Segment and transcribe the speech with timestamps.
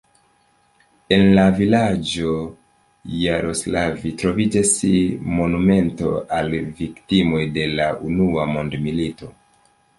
[1.17, 2.31] En la vilaĝo
[3.17, 4.73] Jaroslav troviĝas
[5.37, 9.35] monumento al viktimoj de la unua mondmilito.